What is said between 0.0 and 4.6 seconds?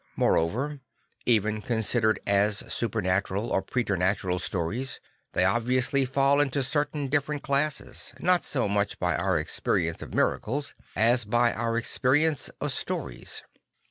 Moreover, even considered as supernatural or preternatural